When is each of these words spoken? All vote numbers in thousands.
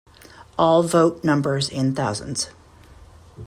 All 0.57 0.81
vote 0.81 1.23
numbers 1.23 1.69
in 1.69 1.93
thousands. 1.93 2.49